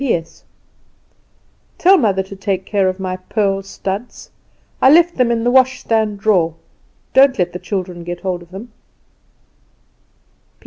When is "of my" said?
2.89-3.17